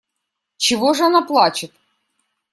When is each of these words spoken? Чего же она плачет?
Чего 0.57 0.95
же 0.95 1.03
она 1.05 1.21
плачет? 1.23 1.71